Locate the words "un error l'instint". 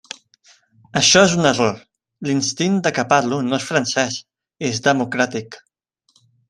1.41-2.81